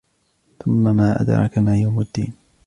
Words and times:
ثم 0.59 0.83
ما 0.95 1.21
أدراك 1.21 1.57
ما 1.57 1.77
يوم 1.77 1.99
الدين 1.99 2.33